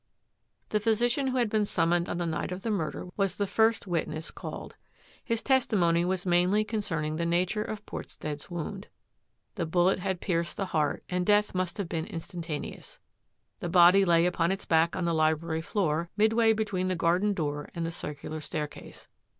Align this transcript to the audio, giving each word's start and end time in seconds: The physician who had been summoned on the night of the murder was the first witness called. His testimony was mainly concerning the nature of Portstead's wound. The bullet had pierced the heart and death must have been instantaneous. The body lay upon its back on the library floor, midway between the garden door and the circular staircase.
The 0.69 0.79
physician 0.79 1.27
who 1.27 1.37
had 1.37 1.47
been 1.47 1.67
summoned 1.67 2.09
on 2.09 2.17
the 2.17 2.25
night 2.25 2.51
of 2.51 2.63
the 2.63 2.71
murder 2.71 3.09
was 3.15 3.35
the 3.35 3.45
first 3.45 3.85
witness 3.85 4.31
called. 4.31 4.75
His 5.23 5.43
testimony 5.43 6.03
was 6.03 6.25
mainly 6.25 6.63
concerning 6.63 7.17
the 7.17 7.25
nature 7.27 7.61
of 7.63 7.85
Portstead's 7.85 8.49
wound. 8.49 8.87
The 9.53 9.67
bullet 9.67 9.99
had 9.99 10.19
pierced 10.19 10.57
the 10.57 10.65
heart 10.65 11.03
and 11.07 11.23
death 11.23 11.53
must 11.53 11.77
have 11.77 11.87
been 11.87 12.07
instantaneous. 12.07 12.97
The 13.59 13.69
body 13.69 14.03
lay 14.03 14.25
upon 14.25 14.51
its 14.51 14.65
back 14.65 14.95
on 14.95 15.05
the 15.05 15.13
library 15.13 15.61
floor, 15.61 16.09
midway 16.17 16.53
between 16.53 16.87
the 16.87 16.95
garden 16.95 17.35
door 17.35 17.69
and 17.75 17.85
the 17.85 17.91
circular 17.91 18.39
staircase. 18.41 19.07